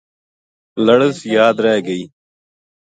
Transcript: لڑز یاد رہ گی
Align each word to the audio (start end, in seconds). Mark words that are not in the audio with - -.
لڑز 0.85 1.15
یاد 1.35 1.57
رہ 1.65 1.75
گی 1.85 1.99